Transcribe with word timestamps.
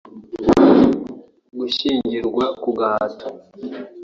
gushyingirwa 1.57 2.45
ku 2.61 2.69
gahato 2.79 3.27